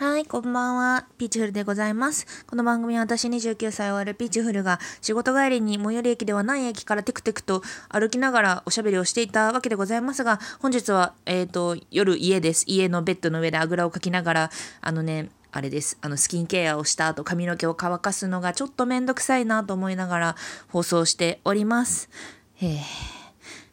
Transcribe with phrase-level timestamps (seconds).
[0.00, 1.04] はい、こんばんは。
[1.18, 2.46] ピーチフルでございます。
[2.46, 7.60] この番組は私29歳を終わるピーチフルが仕事帰りに最寄り駅ではない駅からテクテクと
[7.90, 12.64] 歩きながらおしゃべりをしていたわけでございますが、本日は、えっ、ー、と、夜家です。
[12.66, 14.50] 家のベッドの上であぐらをかきながら、
[14.80, 15.98] あのね、あれです。
[16.00, 20.36] あの、スキンケアをした後、髪の毛を乾かすのがちょっとめんどくさいなと思いながら
[20.68, 22.08] 放送しております。
[22.54, 22.80] へえ、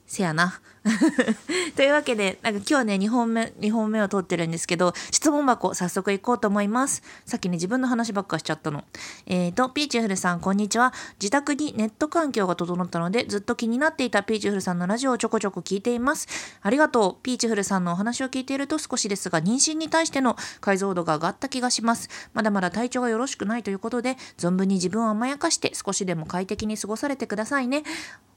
[0.05, 0.59] せやな。
[1.75, 7.03] というわけで、なんか今日ね、2本目、2本目を撮ってるんですけど、質問箱早速行こうと思います。
[7.25, 8.83] さっきね、自分の話ばっかしちゃったの。
[9.25, 10.93] えーと、ピーチフルさん、こんにちは。
[11.19, 16.27] 自宅にネット環境が整ったので、ずっと気になっていたピーチフルさんのラジオをちょこちょこ聞いています。
[16.61, 17.23] ありがとう。
[17.23, 22.09] ピーチフルさんのお話を聞いていると少しですが、妊娠に対しての解像度が上がった気がします。
[22.33, 27.83] まだまだ体調がよろしくないということで、存分に自分を甘やかして少しでも快適に過ごされてくださいね。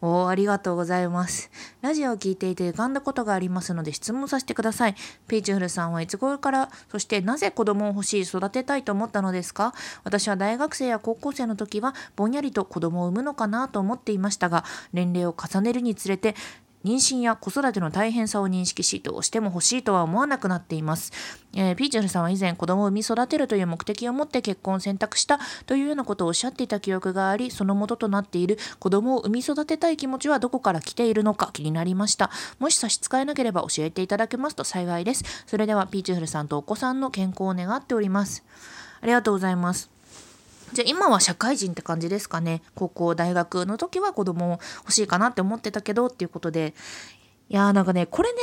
[0.02, 1.51] おー、ありがとうございます。
[1.82, 4.96] ラジオを聞いていて浮かんだことがありますので質問させてください。
[5.28, 9.74] ペイチフルさんはいつ頃から、そしてなぜ子供を欲しい、育てたいと思ったのですか？
[10.02, 16.34] 私は大学生や高校生の時はぼんやりと子供を産むのかなと思っていましたが、年齢を重ねるにつれて
[16.84, 21.12] 妊娠や子育ての大変さを認識し、どうしても欲しいとは思わなくなっています。
[21.54, 32.30] えー、ピーチェルさんは以前子供を産み育てるという目的を持って結婚を選択したというようなことをおっしゃっていた記憶があり、その元となっている子供を産み育てたい気持ちはどこから来ているのか気になりました。
[32.59, 35.24] もし差し支えなければ教えていただけますと幸いです。
[35.46, 38.42] それではピーチフルさんとお子さんの健康を願っております。
[39.02, 39.99] ありがとうございます。
[40.73, 42.63] じゃあ今は社会人って感じですかね。
[42.74, 46.74] 高校、大学の時は子供欲しいかなって思ってたけどっていうことで。
[47.49, 48.38] いやーなんかね、これね、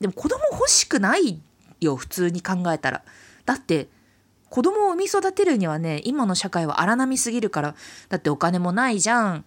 [0.00, 1.40] でも子供欲しくない
[1.80, 3.02] よ、普通に考えたら。
[3.44, 3.88] だって、
[4.48, 7.74] 子供を産み育てるにはね、今の社会は荒波すぎるから。
[8.08, 9.44] だってお金もないじゃん。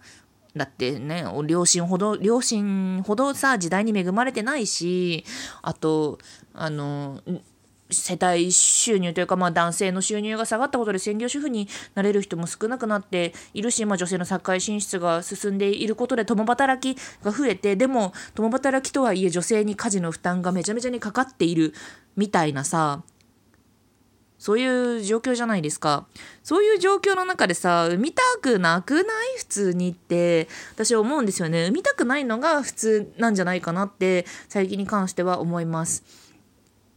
[0.54, 5.24] だってね、両親ほど、両親ほどさ、時代に恵まれてないし、
[5.62, 6.18] あと、
[6.54, 7.20] あの、
[7.92, 21.74] 世帯収入というか、まあ、男性の収入が下がったことで専業主婦になれる人も少なくなっているし、まあ、女性の社会進出が進んでいることで共働きが増えてでも共働きとはいえ女性に家事の負担がめちゃめちゃにかかっている
[22.16, 23.02] みたいなさ
[24.38, 26.04] そういう状況じゃないですか。
[26.42, 29.04] そういう状況の中でさ、産みたくなくない？
[29.38, 31.66] 普通にって、私は思うんですよね。
[31.66, 36.02] 産みたくないのが普通なんじゃないかなって、最近に関しては思います。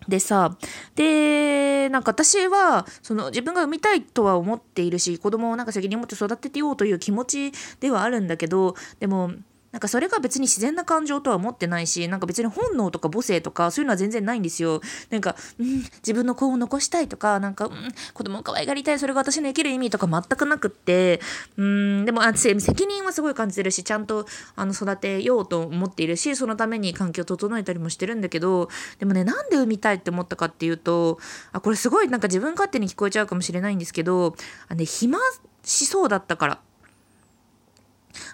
[0.08, 0.58] でさ、
[0.96, 9.32] で、なんか私は、その自分が産みたいとは思っているし、子供をなんか責任を持って育ててようという気持ちではあるんだけど、でも、
[9.76, 14.80] なんかそれが別に自然な感情とは思ってないし、なんか別に本能とか母性とかそういうのは全然ないんですよ。
[15.10, 17.74] なんか、うん、自分の子を残したいとか、なんか、うん、
[18.14, 21.20] 子供を可愛がりたい、それが私の生きる意味とか全くなくって、
[21.58, 22.56] うん、でもあ責
[22.88, 24.26] 任はすごい感じてるし、ちゃんと
[24.56, 28.70] あの育てようと思っているし、そのために環境を整えたりもしてるんだけど、
[29.00, 31.20] でもね、なんで産みたいって思ったかっていうと、
[31.52, 34.38] あ、これすごいなんか自分勝手に聞こえちゃうかもしれないんですけど、
[34.70, 35.20] あね、暇
[35.66, 36.62] しそうだったから。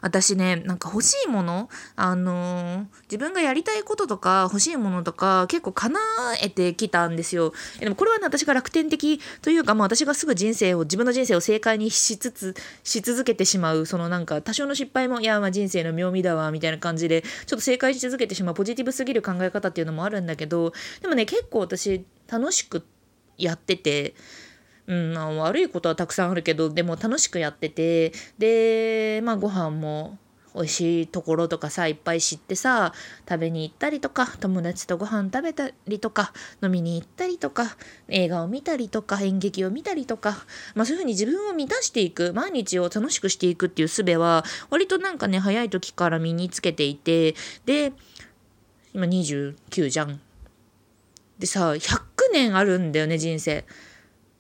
[0.02, 6.00] 私ね、なんか欲しいもの、あのー、自分がやりたいこととか欲しいものとか結構叶
[6.42, 7.54] えてきたんですよ。
[7.80, 22.86] でもこれはね、私が楽天的というか、まあ私がすぐ人生を、自分の人生を正解にしつつ、し続けてしまう、そのなんか多少の失敗も、いや、まあ人生の妙味だわ、みたいな感じで、ちょっと正解し続けてしまうポジティブすぎる考え方っていうのもあるんだけど、でもね、結構私楽しく
[23.38, 24.16] やってて、
[24.92, 30.18] うん、悪いことはたくさんあるけどでも楽しくやっててでまあご飯も
[30.54, 32.92] 美味しいところとかさいっぱい知ってさ
[33.28, 37.78] 食べに行ったりとか友達とご飯食べたりとか飲みに行ったりとか
[38.10, 47.36] 映画を見たりとか演劇を見たりとか、まあ、そういうふうに自分を満たしていく毎日を楽しくしていくっていう術は割となんかね早い時から身につけていて
[47.66, 47.94] で
[48.94, 50.20] 今29じゃん。
[51.40, 52.02] でさ100
[52.34, 53.64] 年あるんだよね人生。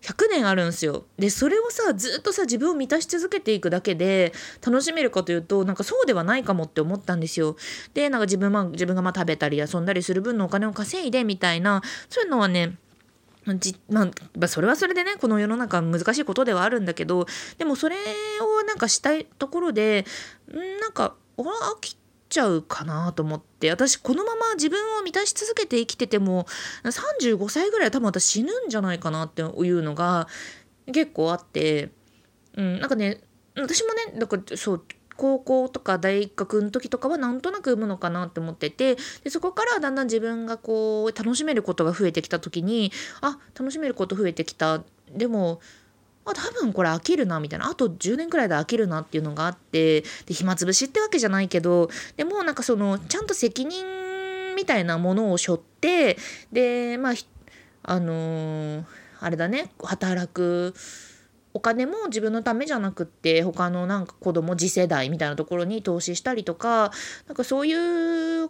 [0.01, 1.05] 100年あるんですよ。
[1.17, 4.33] で、それをさ、ずっとさ、自分を満たし続けていくだけで
[4.65, 7.55] 楽しめるかというと、なんかそうではないかもって思ったんですよ。
[7.93, 12.77] で、なんか自分,、まあ、自分がまあ食べたり遊んだりする分のお金を稼いでみたいな、そういうのはね、
[13.57, 14.09] じま
[14.41, 17.25] あ、それはそれでねこの世の中難しいことではあるんだけど
[17.57, 20.05] でもそれをなんかしたいところで
[20.53, 21.97] んなんか飽き
[22.31, 26.45] ちゃうかなと思って私このまま自分を満たし続けて生きてても
[26.85, 30.27] 35歳ぐらいは多分私死ぬんじゃないかなっていうのが
[30.91, 31.89] 結構あって、
[32.55, 33.19] うん、なんかね
[33.55, 34.85] 私もねだからそう
[35.17, 44.81] 高校とか大学の時とかはなんとなく産むのかなって思っててでそこからだんだん自分がこう楽しめることが増えてきた時にあ楽しめること増えてきた。
[45.13, 45.59] でも
[46.25, 47.67] あ多分これ飽きるなみたいな。
[47.67, 56.17] あと10年くらいで飽きるなっていうのがあってで暇つぶしってわけじゃないけどでもなんかそのちゃんと責任みたいなものを背負って
[56.51, 57.13] でまあ
[57.83, 58.83] あのー、
[59.19, 60.75] あれだね働く
[61.53, 66.91] お金も自分のためじゃなくって他のなんか子供次世代みたいなところに投資したりとか
[67.27, 68.49] なんかそういう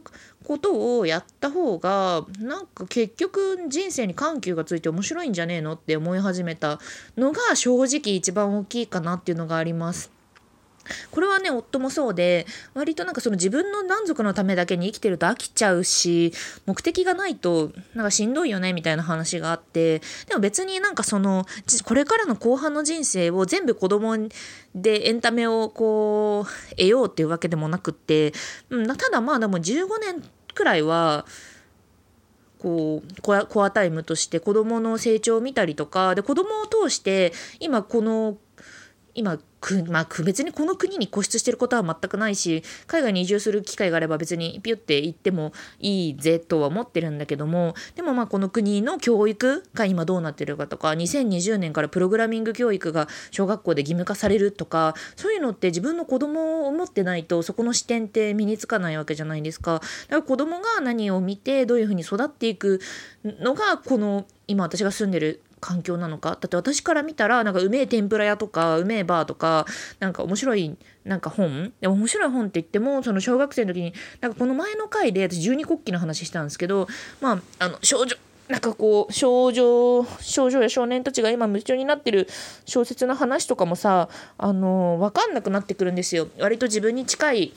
[0.51, 6.77] ことをやった方がなんか結局人生に緩急がついて面白いんじゃねえのって思い始めた
[7.15, 10.12] のが正直一番大きいかなっていうのがあります。
[11.12, 16.33] これはね夫もそうで割となんかその自分の満足のためだけに生きてると飽きちゃうし
[16.65, 21.45] 目的がないとなんかしんどいよねみたいな話があってでも別になんかその
[21.86, 24.18] これからの後半の人生を全部子供
[24.74, 28.33] でエンタメをこう得ようっていうわけでもなくって、
[28.69, 31.25] うん、ただまあでも15年くらいは
[32.59, 38.38] こうコアコアタイムとして子どもの成長を見たりとかで子どもを通して今この
[39.13, 59.74] 今く、まあ、別にこの国に固執してることは全くないし海外に移住する機会があれば別にピュッて行ってもいいぜとは思ってるんだけどもでもまあこの国の教育が今どうなってるかとか2020年からプログラミング教育が小学校で義務化されるとかそういうのって自分の子供を持ってないとそこの視点って身につかないわけじゃないですか。
[59.74, 59.86] だか
[60.16, 62.80] ら子供が何を見てどういうふうに育っていく
[63.24, 66.31] のがこの今私が住んでる環境なのか？
[66.31, 69.66] だって私から見たらなんかうめえ天ぷら屋とかうめえバーとか
[70.00, 70.75] なんか面白い
[71.06, 71.72] なんか本？
[71.80, 76.88] でも面白い本って言ってもその小学生の時になんかこの前の回で私十二国旗の話したんですけど
[77.22, 78.16] まああの少女
[78.50, 82.28] なんかこう少女少女や少年たちが今夢中になってる
[82.66, 86.28] 小説の話とかもさあの分かんなくなってくるんですよ。
[86.38, 87.54] 割と自分に近い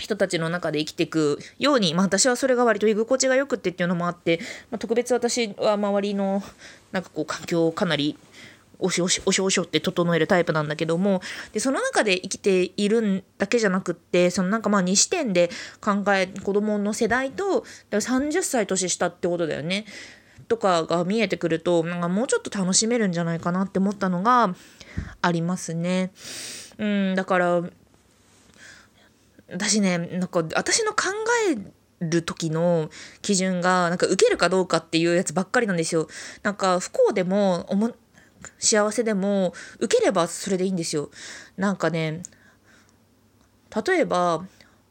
[0.00, 6.42] 人たちの中で生きていくように、まあ、私はそれが割と居心地がよくってっていうのもあって、まあ、特別私は周りの
[6.92, 8.18] なんかこう環境をかなり
[8.80, 11.20] おしおしおしおしょって整えるタイプなんだけども
[11.52, 15.50] でその中で生きているだけじゃなくってそのなんかまあ2視点で
[15.80, 19.84] 考え子供の世代と30歳年下ってことだよね
[20.48, 24.54] とかが見えてくるとなんかもうちょっと楽しめるんじゃないかなって思ったのが
[25.22, 26.10] ありますね。
[26.78, 27.62] うんだから
[29.52, 31.08] 私ねなんか私の考
[31.50, 31.58] え
[32.00, 32.90] る時の
[33.22, 36.08] 基準がなんか受けるかどうかっていうやつばっかりなんですよ。
[36.42, 37.66] なんか不幸でも
[38.58, 41.10] 幸せでも受ければそれでいいんですよ。
[41.56, 42.22] なんかね
[43.86, 44.44] 例えば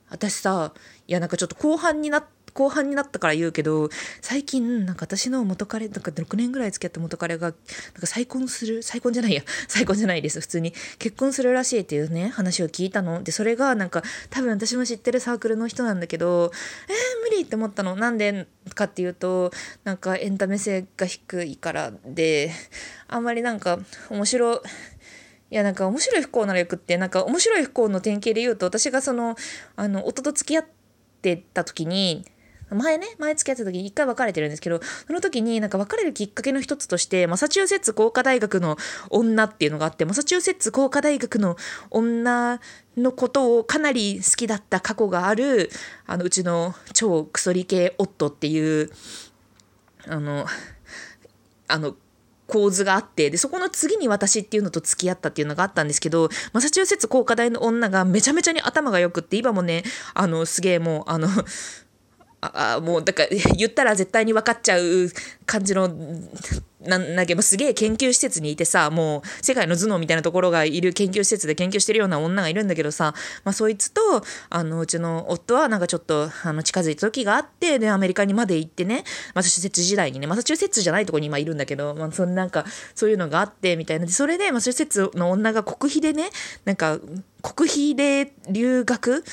[0.09, 0.73] 私さ
[1.07, 3.89] いやなんかちょっと後半になって後半になったから言うけど
[4.21, 7.53] 最近なんか私の元彼なんか6年ぐらい付き合った元彼がなん
[8.01, 10.73] か再婚する再婚じゃないや 再婚じゃないです普通に。
[10.97, 13.23] 結婚するらしいっていうね話を聞いたの。
[13.23, 16.51] でそれがなんか多分私も知ってるサークルの人なんだけど
[16.87, 17.95] えー、無理って思ったの。
[17.95, 19.51] なんでかっていうと
[19.83, 22.51] なんかエンタメ性が低いからで
[23.07, 23.79] あんまりなんか
[24.09, 24.59] 面白い
[25.51, 29.35] いやなんか面白い不幸ならよくってなんか面白い不幸の典型で言うと私がその
[29.75, 30.65] あの夫と付き合っ
[31.21, 32.25] てた時に
[32.75, 38.77] 前ね、前付き合った時に一回別れてるんですけど、その時になんか別れるきっかけの一つとして、マサチューセッツ工科大学の
[39.09, 41.57] 女っていうのがあって、マサチューセッツ工科大学の
[41.89, 42.59] 女
[42.97, 45.69] のことをかなり好きだった過去がある、
[46.05, 48.91] あの、うちの超クソリ系夫っていう、
[50.07, 50.45] あの、
[51.67, 51.95] あの、
[52.49, 59.83] 構図があって、で、そこの次に私っていうのと付き合ったっていうのがあったんですけど、マサチューセッツ工科大の女がめちゃめちゃに頭が良くって、今もね、
[60.15, 61.29] あの、すげえもう、あの、
[62.41, 65.09] あもうだから言ったら絶対に分かっちゃう
[65.45, 65.89] 感じの
[66.81, 74.01] なんだけどすげえ研究施設にいてさもう世界の頭脳みたいなところがいる研究施設で研究してるような女がいるんだけどさ、まあ、そいつと
[74.49, 79.03] あのうちの夫はなんかちょっとあの近づいた時があってでアメリカにまで行ってね
[79.35, 82.63] マサチューセッツ時代にねマサチューセッツじゃないとこに今いるんだけど、まあ、そのなんか
[82.95, 84.05] そういうのがあってみたいな。
[84.05, 86.29] でそれでマサチューセッツの女が国費でね
[86.63, 86.97] なんか
[87.41, 89.25] 国費で留学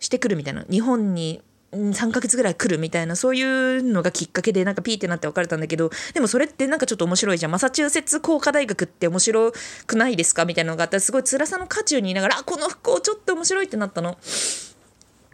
[0.00, 0.64] してくるみたいな。
[0.70, 7.50] 日本に3ヶ月ぐらい来るみたいな、そういうのがきっかけでなんかピーってなって別れたんだけど、でもそれってなんかちょっと面白いじゃん。
[7.50, 9.52] マサチューセッツ工科大学って面白
[9.86, 10.44] くないですか？
[10.44, 14.18] みたいなのがあったら、すごい辛さの渦中にいながら、あ、この不幸ちょっと面白いってなったの。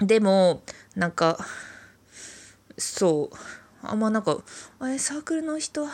[0.00, 0.62] でも、
[0.94, 1.44] なんか、
[2.76, 3.36] そう。
[3.82, 4.38] あんまなんか、
[4.78, 5.90] あれ、サークルの人は、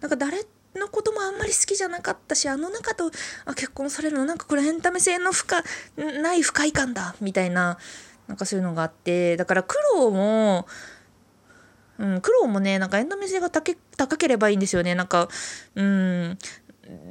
[0.00, 0.44] なんか誰
[0.76, 3.10] のこともあんまり好きじゃなかったし、あの中と
[3.46, 5.64] あ結婚されるの、なんかこれエンタメ性の深、
[5.96, 7.78] ない不快感だ、みたいな。
[8.28, 10.66] なんかそういうのがあってだから苦労も
[11.98, 14.94] うん、苦労もねなんかエンドメ性が高ければいいんですよね。
[14.94, 15.28] なんか
[15.74, 16.38] うん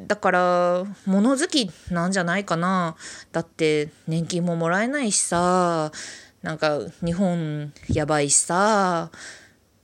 [0.08, 2.96] だから物好きなんじゃないかな。
[3.32, 5.92] だって年金ももらえないしさ。
[6.42, 9.12] なんか日本やばいしさ。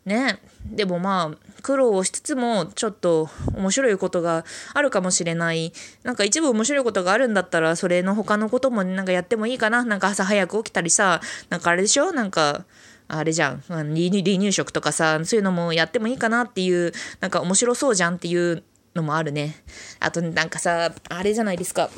[0.05, 0.39] ね。
[0.65, 4.43] でもまあ苦労をしつつもちょっと面白いことが
[4.73, 5.71] あるかもしれない。
[6.03, 9.83] なんか一部面白いことがあるんだったらそれの他のこともなんかやってもいいかな。
[9.85, 11.21] なんか朝早く起きたりさ。
[11.49, 12.11] なんかあれでしょ？
[12.11, 12.65] なんか
[13.07, 13.61] あれじゃん。
[13.67, 15.19] 離乳食とかさ。
[15.23, 18.63] そういうのもやってもいいかなっていうなんか面白そうじゃんっていう
[18.95, 19.55] のもあるね。
[19.99, 21.89] あとなんかさあれじゃないですか。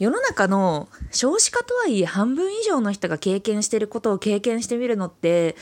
[0.00, 5.56] 世の中の少子化とはいえ半分以上の人が経験してることを経験してみるのって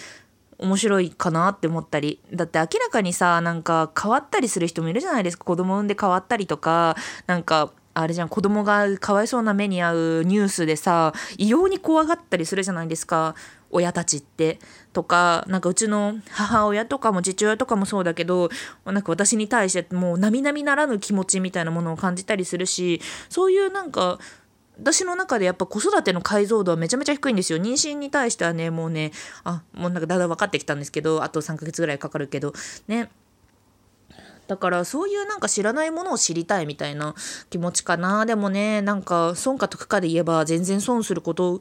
[0.59, 2.21] 面白いかなって思ったり。
[2.33, 5.45] だって明らかにさなんか変わったりする人もいるじゃないですか。
[5.45, 13.35] 子供産んで変わったりとかなんかあれじゃん子供がかわいそうな目に遭うニュースでさ異様に怖がったりするじゃないですか
[13.71, 14.59] 親たちって
[14.93, 18.49] とかなんかうちの母親とかも父親とかもそうだけど
[18.85, 24.19] なんか私に対してもう並々ならぬ気持ちみたいなものを感じたりするしそういうなんか
[24.78, 27.59] 私の中でやっぱ子育ての解像度はめちゃめちゃ低いんですよ。
[27.59, 29.11] 妊娠に対してはね、もうね、
[29.43, 32.52] あ、もうなんかだんだん分かってきたんですけど、あと3ヶ月ぐらいかかるけど、
[32.87, 33.11] ね。
[34.49, 37.14] だからそういうなんか知らないものを知りたいみたいな
[37.50, 38.26] 気持ちかな。
[38.26, 41.61] でもね、なんか損か得かで言えば全然損すること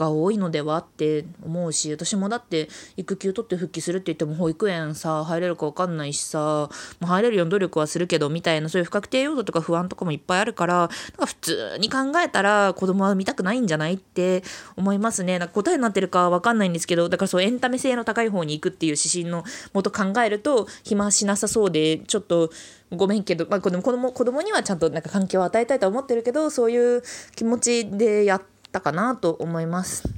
[0.00, 14.42] が多いのではって思うし私もだって育休取って復帰するって言っても保育園さ入れるか分かんないしさ、まあ、入れるような努力はするけどみたいなそういう不確定要素とか不安とかもいっぱいあるからなんか普通に考えたら子供は見たくないんじゃないって
[14.76, 15.38] 思いますね。
[15.38, 22.50] なんか答えになってるか分かんないんですけどだからそうエンタメ性の高い方に行くっていう指針のもと考えると暇しなさそうでちょっと
[22.90, 27.02] ごめんけど、まあ、子供子供にはちゃんとなんか環境を与えたいと思ってるけどそういう
[27.36, 30.08] 気持ちでやってたかなと思います。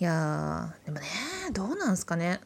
[0.00, 1.06] いやでもね
[1.52, 2.40] どうなんすかね。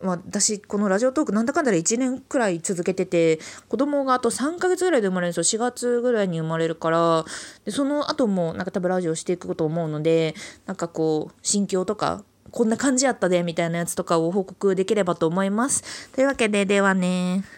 [0.00, 3.38] まあ、私このラジオトークなんだかんだで1年くらい続けてて
[3.68, 5.58] 子供があと3ヶ月ぐらいで生まれるんですよ。
[5.58, 7.24] 4月ぐらいに生まれるから。
[7.64, 10.34] でその後もなんか多分ラジオしていくと思うので
[10.66, 16.10] なんかこう心境とかこんな感じやったでみたいなやつとかを報告できればと思います。
[16.10, 17.44] というわけでではね